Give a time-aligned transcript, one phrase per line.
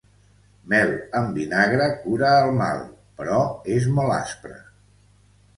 [0.71, 2.81] Mel amb vinagre cura el mal,
[3.21, 3.45] però
[3.77, 4.57] és molt aspre.